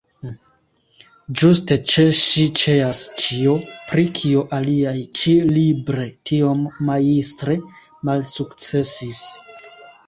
[1.41, 3.53] Ĝuste ĉe ŝi ĉeas ĉio,
[3.91, 7.61] pri kio aliaj ĉi-libre tiom majstre
[8.11, 9.25] malsukcesis.